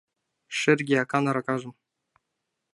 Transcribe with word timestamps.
Шерге 0.59 0.95
акан 1.03 1.25
аракажым 1.29 1.73